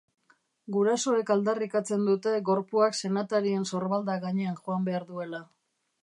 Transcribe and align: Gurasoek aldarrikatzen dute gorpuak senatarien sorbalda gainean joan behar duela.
Gurasoek 0.75 1.27
aldarrikatzen 1.33 2.07
dute 2.07 2.33
gorpuak 2.47 2.97
senatarien 2.99 3.67
sorbalda 3.73 4.15
gainean 4.23 4.57
joan 4.63 4.89
behar 4.89 5.05
duela. 5.11 5.43